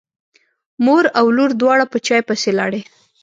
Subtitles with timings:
[0.85, 2.81] مور او لور دواړه په چای پسې لاړې.